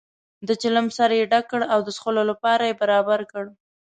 [0.47, 3.45] د چلم سر یې ډک کړ او د څکلو لپاره یې برابر کړ.